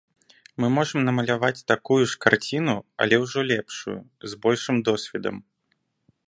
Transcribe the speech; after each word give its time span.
Мы 0.63 0.67
можам 0.75 1.01
намаляваць 1.09 1.65
такую 1.71 2.01
ж 2.13 2.19
карціну, 2.25 2.75
але 3.05 3.15
ўжо 3.27 3.39
лепшую, 3.53 3.99
з 4.33 4.41
большым 4.47 4.77
досведам. 4.89 5.37